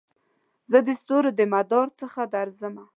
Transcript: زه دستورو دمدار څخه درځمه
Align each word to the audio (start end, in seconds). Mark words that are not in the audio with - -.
زه 0.71 0.77
دستورو 0.87 1.29
دمدار 1.39 1.87
څخه 1.99 2.21
درځمه 2.35 2.83